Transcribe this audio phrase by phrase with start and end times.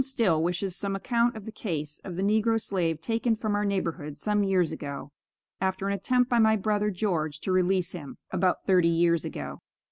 [0.03, 4.17] Still wishes some account of the case of the negro slave taken from our neighborhood
[4.17, 5.11] some years ago,
[5.59, 8.17] after an attempt by my brother George to release him.
[8.31, 9.59] (About thirty years ago.)